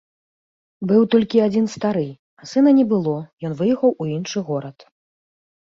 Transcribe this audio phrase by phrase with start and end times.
[0.91, 2.07] Быў толькі адзін стары,
[2.43, 3.15] а сына не было,
[3.47, 4.77] ён выехаў у іншы горад.